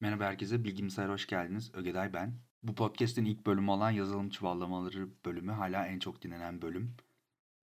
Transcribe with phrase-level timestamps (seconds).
[0.00, 1.70] Merhaba herkese, Bilgisayar hoş geldiniz.
[1.74, 2.40] Ögeday ben.
[2.62, 6.96] Bu podcast'in ilk bölümü olan yazılım çuvallamaları bölümü hala en çok dinlenen bölüm.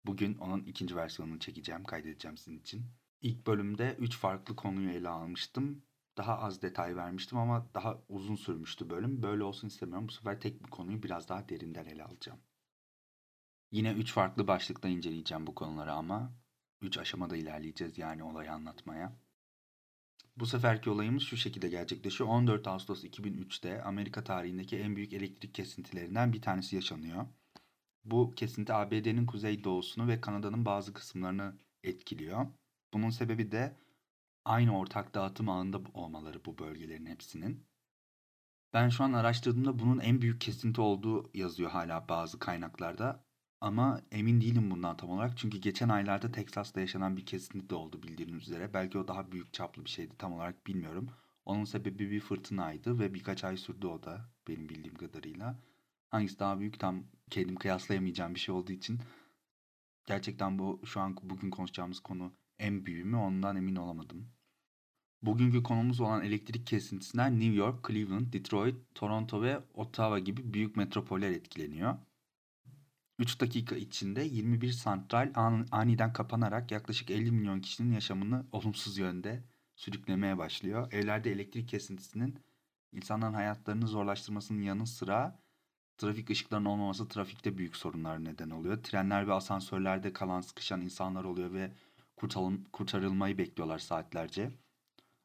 [0.06, 2.86] Bugün onun ikinci versiyonunu çekeceğim, kaydedeceğim sizin için.
[3.22, 5.84] İlk bölümde 3 farklı konuyu ele almıştım.
[6.18, 9.24] Daha az detay vermiştim ama daha uzun sürmüştü bölüm.
[9.24, 10.08] Böyle olsun istemiyorum.
[10.08, 12.40] Bu sefer tek bir konuyu biraz daha derinden ele alacağım.
[13.72, 16.34] Yine 3 farklı başlıkta inceleyeceğim bu konuları ama
[16.82, 19.25] 3 aşamada ilerleyeceğiz yani olayı anlatmaya.
[20.38, 22.30] Bu seferki olayımız şu şekilde gerçekleşiyor.
[22.30, 27.26] 14 Ağustos 2003'te Amerika tarihindeki en büyük elektrik kesintilerinden bir tanesi yaşanıyor.
[28.04, 32.48] Bu kesinti ABD'nin kuzeydoğusunu ve Kanada'nın bazı kısımlarını etkiliyor.
[32.94, 33.78] Bunun sebebi de
[34.46, 37.68] aynı ortak dağıtım ağında olmaları bu bölgelerin hepsinin.
[38.74, 43.26] Ben şu an araştırdığımda bunun en büyük kesinti olduğu yazıyor hala bazı kaynaklarda.
[43.62, 45.38] Ama emin değilim bundan tam olarak.
[45.38, 48.74] Çünkü geçen aylarda Teksas'ta yaşanan bir kesinti de oldu bildiğiniz üzere.
[48.74, 51.10] Belki o daha büyük çaplı bir şeydi tam olarak bilmiyorum.
[51.46, 55.60] Onun sebebi bir fırtınaydı ve birkaç ay sürdü o da benim bildiğim kadarıyla.
[56.10, 59.00] Hangisi daha büyük tam kendim kıyaslayamayacağım bir şey olduğu için
[60.06, 64.28] gerçekten bu şu an bugün konuşacağımız konu en büyüğü mü ondan emin olamadım.
[65.22, 71.32] Bugünkü konumuz olan elektrik kesintisinden New York, Cleveland, Detroit, Toronto ve Ottawa gibi büyük metropoller
[71.32, 71.96] etkileniyor.
[73.20, 75.32] 3 dakika içinde 21 santral
[75.72, 79.44] aniden kapanarak yaklaşık 50 milyon kişinin yaşamını olumsuz yönde
[79.76, 80.92] sürüklemeye başlıyor.
[80.92, 82.40] Evlerde elektrik kesintisinin
[82.92, 85.40] insanların hayatlarını zorlaştırmasının yanı sıra
[85.98, 88.84] trafik ışıklarının olmaması trafikte büyük sorunlar neden oluyor.
[88.84, 91.72] Trenler ve asansörlerde kalan sıkışan insanlar oluyor ve
[92.72, 94.52] kurtarılmayı bekliyorlar saatlerce.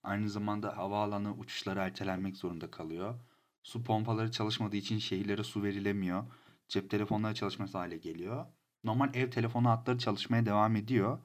[0.03, 3.15] Aynı zamanda havaalanı uçuşları ertelenmek zorunda kalıyor.
[3.63, 6.25] Su pompaları çalışmadığı için şehirlere su verilemiyor
[6.71, 8.47] cep telefonları çalışması hale geliyor.
[8.85, 11.19] Normal ev telefonu hatları çalışmaya devam ediyor.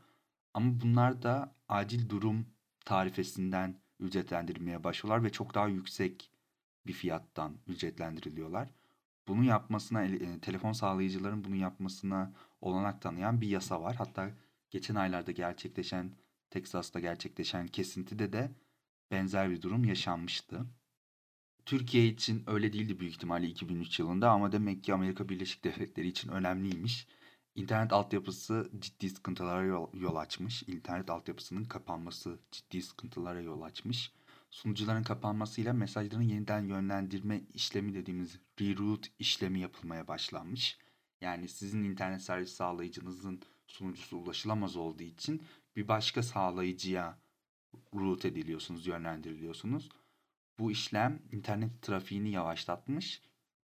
[0.53, 2.45] Ama bunlar da acil durum
[2.85, 6.31] tarifesinden ücretlendirilmeye başlıyorlar ve çok daha yüksek
[6.87, 8.69] bir fiyattan ücretlendiriliyorlar.
[9.27, 13.95] Bunu yapmasına, e, telefon sağlayıcıların bunu yapmasına olanak tanıyan bir yasa var.
[13.95, 14.29] Hatta
[14.69, 16.11] geçen aylarda gerçekleşen,
[16.49, 18.51] Teksas'ta gerçekleşen kesintide de
[19.11, 20.65] benzer bir durum yaşanmıştı.
[21.65, 26.29] Türkiye için öyle değildi büyük ihtimalle 2003 yılında ama demek ki Amerika Birleşik Devletleri için
[26.29, 27.07] önemliymiş.
[27.55, 30.63] İnternet altyapısı ciddi sıkıntılara yol, açmış.
[30.63, 34.11] İnternet altyapısının kapanması ciddi sıkıntılara yol açmış.
[34.51, 40.77] Sunucuların kapanmasıyla mesajların yeniden yönlendirme işlemi dediğimiz reroute işlemi yapılmaya başlanmış.
[41.21, 45.41] Yani sizin internet servis sağlayıcınızın sunucusu ulaşılamaz olduğu için
[45.75, 47.17] bir başka sağlayıcıya
[47.93, 49.89] route ediliyorsunuz, yönlendiriliyorsunuz.
[50.59, 53.21] Bu işlem internet trafiğini yavaşlatmış,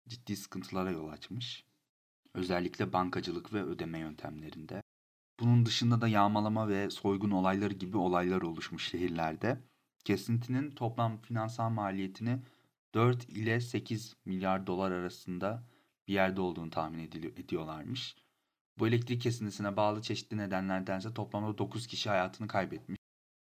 [0.08, 1.64] ciddi sıkıntılara yol açmış.
[2.34, 4.82] Özellikle bankacılık ve ödeme yöntemlerinde.
[5.40, 9.62] Bunun dışında da yağmalama ve soygun olayları gibi olaylar oluşmuş şehirlerde.
[10.06, 12.40] Kesintinin toplam finansal maliyetini
[12.94, 15.64] 4 ile 8 milyar dolar arasında
[16.08, 17.00] bir yerde olduğunu tahmin
[17.38, 18.16] ediyorlarmış.
[18.80, 22.99] Bu elektrik kesintisine bağlı çeşitli nedenlerdense toplamda 9 kişi hayatını kaybetmiş.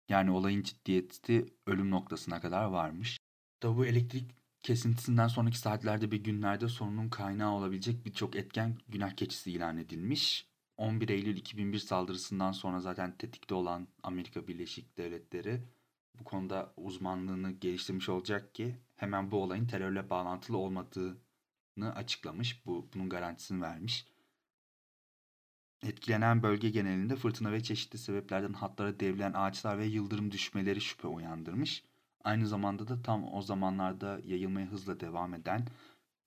[0.08, 3.18] Yani olayın ciddiyeti ölüm noktasına kadar varmış.
[3.62, 4.30] Da bu elektrik
[4.62, 10.46] kesintisinden sonraki saatlerde ve günlerde sorunun kaynağı olabilecek birçok etken günah keçisi ilan edilmiş.
[10.76, 15.62] 11 Eylül 2001 saldırısından sonra zaten tetikte olan Amerika Birleşik Devletleri
[16.18, 22.66] bu konuda uzmanlığını geliştirmiş olacak ki hemen bu olayın terörle bağlantılı olmadığını açıklamış.
[22.66, 24.06] Bu bunun garantisini vermiş.
[25.82, 31.84] Etkilenen bölge genelinde fırtına ve çeşitli sebeplerden hatlara devrilen ağaçlar ve yıldırım düşmeleri şüphe uyandırmış.
[32.24, 35.66] Aynı zamanda da tam o zamanlarda yayılmaya hızla devam eden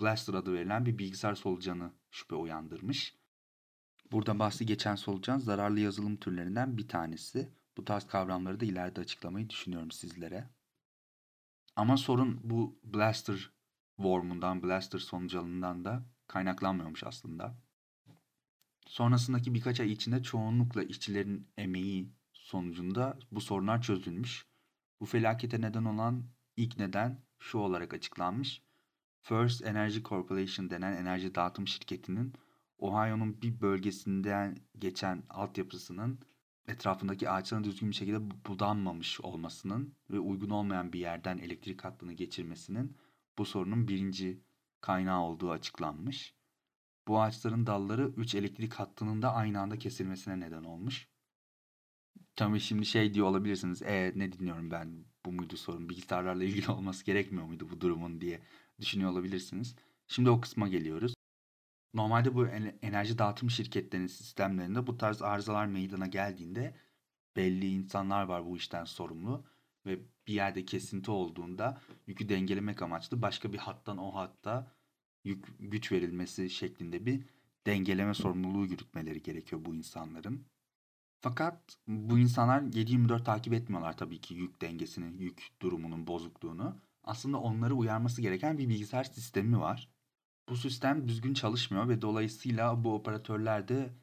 [0.02, 3.16] Blaster adı verilen bir bilgisayar solucanı şüphe uyandırmış.
[4.12, 7.50] Burada bahsi geçen solucan zararlı yazılım türlerinden bir tanesi.
[7.78, 10.50] Bu tarz kavramları da ileride açıklamayı düşünüyorum sizlere.
[11.76, 13.52] Ama sorun bu Blaster
[13.96, 17.65] wormundan, Blaster sonucalından da kaynaklanmıyormuş aslında.
[18.86, 24.46] Sonrasındaki birkaç ay içinde çoğunlukla işçilerin emeği sonucunda bu sorunlar çözülmüş.
[25.00, 26.24] Bu felakete neden olan
[26.58, 28.62] ilk neden şu olarak açıklanmış.
[29.22, 32.34] First Energy Corporation denen enerji dağıtım şirketinin
[32.78, 36.20] Ohio'nun bir bölgesinden geçen altyapısının
[36.68, 42.98] etrafındaki ağaçların düzgün bir şekilde budanmamış olmasının ve uygun olmayan bir yerden elektrik hattını geçirmesinin
[43.38, 44.42] bu sorunun birinci
[44.82, 46.36] kaynağı olduğu açıklanmış.
[47.08, 51.10] Bu ağaçların dalları 3 elektrik hattının da aynı anda kesilmesine neden olmuş.
[52.36, 53.82] Tabii şimdi şey diyor olabilirsiniz.
[53.82, 55.06] E ne dinliyorum ben?
[55.26, 55.90] Bu muydu sorun?
[55.90, 58.42] Bilgisayarlarla ilgili olması gerekmiyor muydu bu durumun diye
[58.80, 59.76] düşünüyor olabilirsiniz.
[60.08, 61.14] Şimdi o kısma geliyoruz.
[61.94, 62.48] Normalde bu
[62.82, 66.76] enerji dağıtım şirketlerinin sistemlerinde bu tarz arızalar meydana geldiğinde
[67.36, 69.46] belli insanlar var bu işten sorumlu
[69.86, 74.75] ve bir yerde kesinti olduğunda yükü dengelemek amaçlı başka bir hattan o hatta
[75.26, 77.22] yük, güç verilmesi şeklinde bir
[77.68, 80.46] dengeleme sorumluluğu yürütmeleri gerekiyor bu insanların.
[81.22, 86.78] Fakat bu insanlar 7-24 takip etmiyorlar tabii ki yük dengesinin, yük durumunun bozukluğunu.
[87.04, 89.90] Aslında onları uyarması gereken bir bilgisayar sistemi var.
[90.50, 93.94] Bu sistem düzgün çalışmıyor ve dolayısıyla bu operatörler de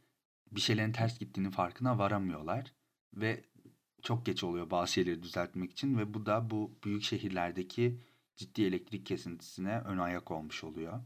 [0.52, 2.72] bir şeylerin ters gittiğinin farkına varamıyorlar.
[3.14, 3.44] Ve
[4.02, 8.00] çok geç oluyor bazı şeyleri düzeltmek için ve bu da bu büyük şehirlerdeki
[8.36, 11.00] ciddi elektrik kesintisine ön ayak olmuş oluyor.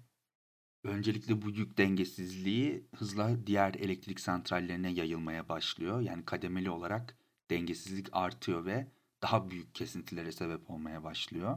[0.87, 6.01] Öncelikle bu yük dengesizliği hızla diğer elektrik santrallerine yayılmaya başlıyor.
[6.01, 7.17] Yani kademeli olarak
[7.51, 8.87] dengesizlik artıyor ve
[9.23, 11.57] daha büyük kesintilere sebep olmaya başlıyor.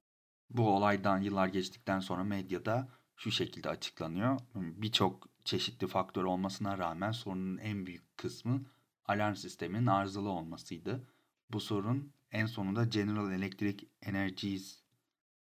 [0.49, 4.39] Bu olaydan yıllar geçtikten sonra medyada şu şekilde açıklanıyor.
[4.55, 8.65] Birçok çeşitli faktör olmasına rağmen sorunun en büyük kısmı
[9.05, 11.07] alarm sisteminin arızalı olmasıydı.
[11.49, 14.79] Bu sorun en sonunda General Electric Energies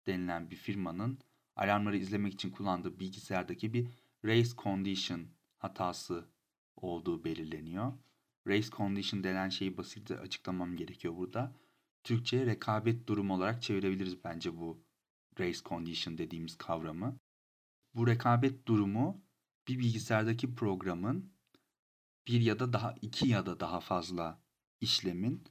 [0.07, 1.19] denilen bir firmanın
[1.59, 3.87] alarmları izlemek için kullandığı bilgisayardaki bir
[4.25, 5.27] race condition
[5.57, 6.29] hatası
[6.75, 7.93] olduğu belirleniyor.
[8.47, 11.55] Race condition denen şeyi basitçe açıklamam gerekiyor burada.
[12.03, 14.83] Türkçe'ye rekabet durumu olarak çevirebiliriz bence bu
[15.39, 17.19] race condition dediğimiz kavramı.
[17.93, 19.21] Bu rekabet durumu
[19.67, 21.33] bir bilgisayardaki programın
[22.27, 24.41] bir ya da daha iki ya da daha fazla
[24.81, 25.43] işlemin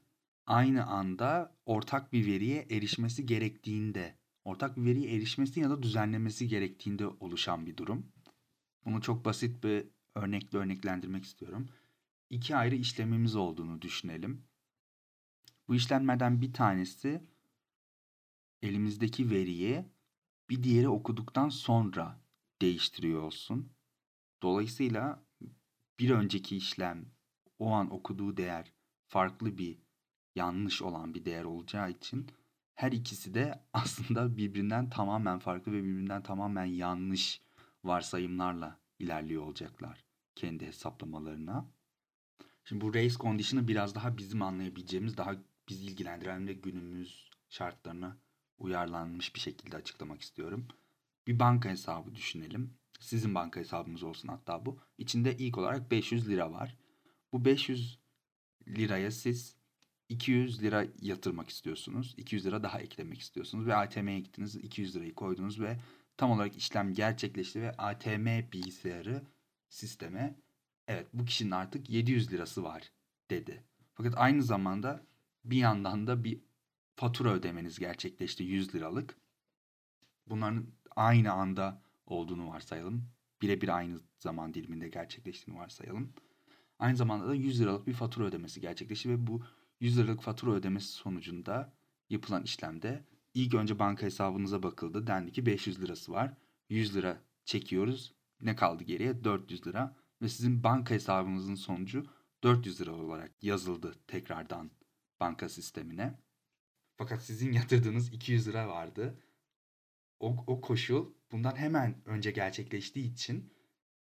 [0.46, 4.17] aynı anda ortak bir veriye erişmesi gerektiğinde,
[4.48, 8.12] ortak bir veriye erişmesi ya da düzenlemesi gerektiğinde oluşan bir durum.
[8.84, 11.68] Bunu çok basit bir örnekle örneklendirmek istiyorum.
[12.30, 14.44] İki ayrı işlemimiz olduğunu düşünelim.
[15.68, 17.22] Bu işlemlerden bir tanesi
[18.62, 19.84] elimizdeki veriyi
[20.50, 22.20] bir diğeri okuduktan sonra
[22.62, 23.72] değiştiriyor olsun.
[24.42, 25.24] Dolayısıyla
[25.98, 27.06] bir önceki işlem
[27.58, 28.72] o an okuduğu değer
[29.08, 29.78] farklı bir
[30.34, 32.26] yanlış olan bir değer olacağı için
[32.78, 37.40] her ikisi de aslında birbirinden tamamen farklı ve birbirinden tamamen yanlış
[37.84, 40.04] varsayımlarla ilerliyor olacaklar
[40.36, 41.66] kendi hesaplamalarına.
[42.64, 45.34] Şimdi bu race condition'ı biraz daha bizim anlayabileceğimiz, daha
[45.68, 48.16] bizi ilgilendiren ve günümüz şartlarına
[48.58, 50.68] uyarlanmış bir şekilde açıklamak istiyorum.
[51.26, 52.74] Bir banka hesabı düşünelim.
[53.00, 54.80] Sizin banka hesabınız olsun hatta bu.
[54.98, 56.76] İçinde ilk olarak 500 lira var.
[57.32, 57.98] Bu 500
[58.68, 59.57] liraya siz
[60.08, 62.14] 200 lira yatırmak istiyorsunuz.
[62.16, 64.56] 200 lira daha eklemek istiyorsunuz ve ATM'ye gittiniz.
[64.56, 65.76] 200 lirayı koydunuz ve
[66.16, 69.22] tam olarak işlem gerçekleşti ve ATM bilgisayarı
[69.68, 70.36] sisteme
[70.88, 72.92] evet bu kişinin artık 700 lirası var
[73.30, 73.64] dedi.
[73.94, 75.06] Fakat aynı zamanda
[75.44, 76.40] bir yandan da bir
[76.96, 79.16] fatura ödemeniz gerçekleşti 100 liralık.
[80.26, 80.66] Bunların
[80.96, 83.08] aynı anda olduğunu varsayalım.
[83.42, 86.12] Birebir aynı zaman diliminde gerçekleştiğini varsayalım.
[86.78, 89.42] Aynı zamanda da 100 liralık bir fatura ödemesi gerçekleşti ve bu
[89.80, 91.72] 100 liralık fatura ödemesi sonucunda
[92.10, 93.04] yapılan işlemde
[93.34, 95.06] ilk önce banka hesabınıza bakıldı.
[95.06, 96.34] Dendi ki 500 lirası var.
[96.68, 98.14] 100 lira çekiyoruz.
[98.40, 99.24] Ne kaldı geriye?
[99.24, 99.96] 400 lira.
[100.22, 102.06] Ve sizin banka hesabınızın sonucu
[102.42, 104.70] 400 lira olarak yazıldı tekrardan
[105.20, 106.18] banka sistemine.
[106.96, 109.18] Fakat sizin yatırdığınız 200 lira vardı.
[110.20, 113.52] O, o koşul bundan hemen önce gerçekleştiği için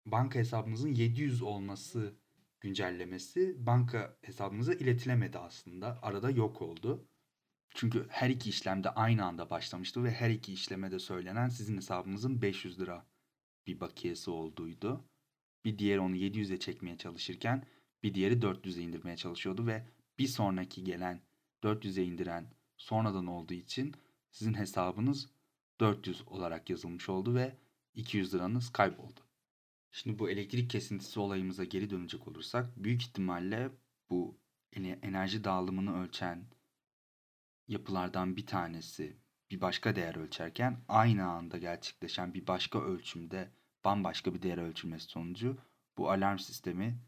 [0.06, 2.16] banka hesabınızın 700 olması
[2.61, 6.00] güncellemesi banka hesabınıza iletilemedi aslında.
[6.01, 7.07] Arada yok oldu.
[7.75, 12.80] Çünkü her iki işlemde aynı anda başlamıştı ve her iki işlemede söylenen sizin hesabınızın 500
[12.80, 13.06] lira
[13.68, 15.06] bir bakiyesi olduğuydu.
[15.66, 17.66] Bir diğeri onu 700'e çekmeye çalışırken
[18.04, 19.87] bir diğeri 400'e indirmeye çalışıyordu ve
[20.19, 21.21] bir sonraki gelen
[21.63, 23.95] 400'e indiren sonradan olduğu için
[24.31, 25.30] sizin hesabınız
[25.80, 27.56] 400 olarak yazılmış oldu ve
[27.94, 29.29] 200 liranız kayboldu.
[29.91, 33.71] Şimdi bu elektrik kesintisi olayımıza geri dönecek olursak büyük ihtimalle
[34.09, 34.37] bu
[35.01, 36.45] enerji dağılımını ölçen
[37.67, 39.17] yapılardan bir tanesi
[39.51, 43.51] bir başka değer ölçerken aynı anda gerçekleşen bir başka ölçümde
[43.85, 45.57] bambaşka bir değer ölçülmesi sonucu
[45.97, 46.99] bu alarm sistemi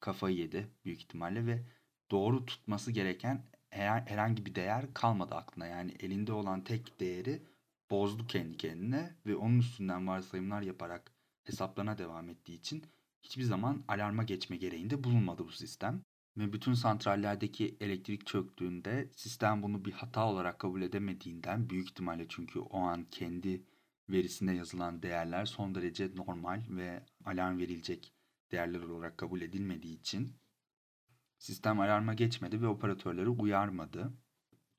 [0.00, 1.62] kafayı yedi büyük ihtimalle ve
[2.10, 5.66] doğru tutması gereken herhangi bir değer kalmadı aklına.
[5.66, 7.42] Yani elinde olan tek değeri
[7.90, 11.17] bozdu kendi kendine ve onun üstünden varsayımlar yaparak
[11.48, 12.84] hesaplarına devam ettiği için
[13.22, 16.02] hiçbir zaman alarma geçme gereğinde bulunmadı bu sistem.
[16.36, 22.58] Ve bütün santrallerdeki elektrik çöktüğünde sistem bunu bir hata olarak kabul edemediğinden büyük ihtimalle çünkü
[22.58, 23.62] o an kendi
[24.08, 28.12] verisinde yazılan değerler son derece normal ve alarm verilecek
[28.52, 30.36] değerler olarak kabul edilmediği için
[31.38, 34.12] sistem alarma geçmedi ve operatörleri uyarmadı.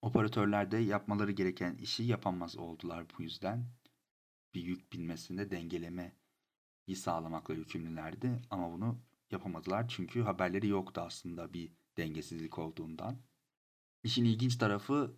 [0.01, 3.65] Operatörler de yapmaları gereken işi yapamaz oldular bu yüzden.
[4.53, 6.18] Bir yük binmesinde dengeleme
[6.95, 13.21] sağlamakla yükümlülerdi ama bunu yapamadılar çünkü haberleri yoktu aslında bir dengesizlik olduğundan.
[14.03, 15.17] İşin ilginç tarafı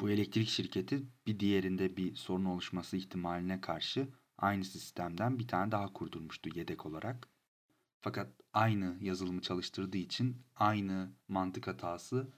[0.00, 4.08] Bu elektrik şirketi bir diğerinde bir sorun oluşması ihtimaline karşı
[4.38, 7.28] aynı sistemden bir tane daha kurdurmuştu yedek olarak.
[8.00, 12.32] Fakat aynı yazılımı çalıştırdığı için aynı mantık hatası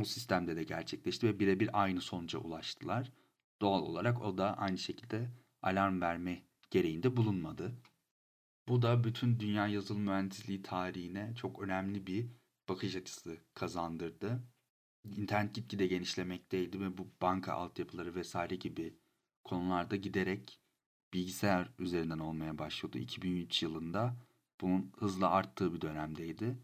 [0.00, 3.12] o sistemde de gerçekleşti ve birebir aynı sonuca ulaştılar.
[3.60, 5.30] Doğal olarak o da aynı şekilde
[5.62, 7.72] alarm verme gereğinde bulunmadı.
[8.68, 12.30] Bu da bütün dünya yazılım mühendisliği tarihine çok önemli bir
[12.68, 14.42] bakış açısı kazandırdı.
[15.04, 18.98] İnternet gitgide genişlemekteydi ve bu banka altyapıları vesaire gibi
[19.44, 20.60] konularda giderek
[21.12, 22.98] bilgisayar üzerinden olmaya başladı.
[22.98, 24.16] 2003 yılında
[24.60, 26.58] bunun hızla arttığı bir dönemdeydi.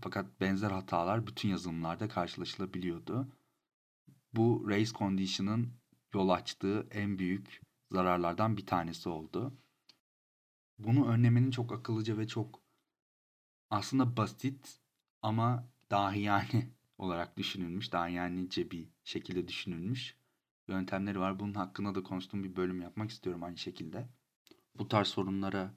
[0.00, 3.28] Fakat benzer hatalar bütün yazılımlarda karşılaşılabiliyordu.
[4.32, 5.72] Bu race condition'ın
[6.14, 9.58] yol açtığı en büyük zararlardan bir tanesi oldu.
[10.78, 12.62] Bunu önlemenin çok akıllıca ve çok
[13.70, 14.80] aslında basit
[15.22, 20.16] ama dahi yani olarak düşünülmüş, daha dahiyanice bir şekilde düşünülmüş
[20.68, 21.40] yöntemleri var.
[21.40, 24.08] Bunun hakkında da konuştuğum bir bölüm yapmak istiyorum aynı şekilde.
[24.74, 25.74] Bu tarz sorunlara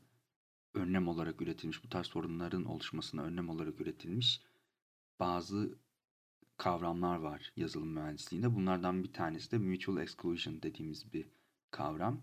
[0.74, 4.42] önlem olarak üretilmiş, bu tarz sorunların oluşmasına önlem olarak üretilmiş
[5.20, 5.80] bazı
[6.58, 8.56] kavramlar var yazılım mühendisliğinde.
[8.56, 11.28] Bunlardan bir tanesi de mutual exclusion dediğimiz bir
[11.72, 12.22] kavram.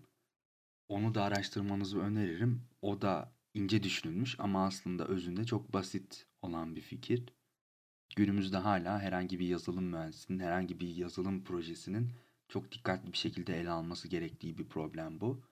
[0.88, 2.62] Onu da araştırmanızı öneririm.
[2.82, 7.24] O da ince düşünülmüş ama aslında özünde çok basit olan bir fikir.
[8.16, 12.12] Günümüzde hala herhangi bir yazılım mühendisinin, herhangi bir yazılım projesinin
[12.48, 15.42] çok dikkatli bir şekilde ele alması gerektiği bir problem bu.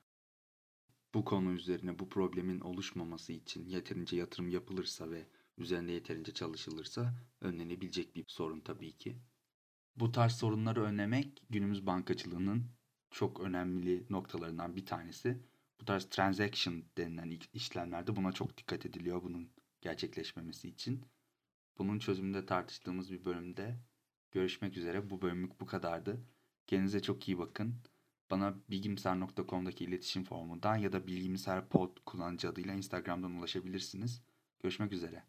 [1.14, 5.26] Bu konu üzerine bu problemin oluşmaması için yeterince yatırım yapılırsa ve
[5.58, 9.16] üzerinde yeterince çalışılırsa önlenebilecek bir sorun tabii ki.
[9.96, 12.75] Bu tarz sorunları önlemek günümüz bankacılığının
[13.16, 15.38] çok önemli noktalarından bir tanesi.
[15.80, 21.06] Bu tarz transaction denilen işlemlerde buna çok dikkat ediliyor bunun gerçekleşmemesi için.
[21.78, 23.76] Bunun çözümünde tartıştığımız bir bölümde
[24.30, 25.10] görüşmek üzere.
[25.10, 26.20] Bu bölümlük bu kadardı.
[26.66, 27.74] Kendinize çok iyi bakın.
[28.30, 31.64] Bana bilgimsar.com'daki iletişim formundan ya da bilgimsar
[32.06, 34.22] kullanıcı adıyla Instagram'dan ulaşabilirsiniz.
[34.62, 35.22] Görüşmek üzere.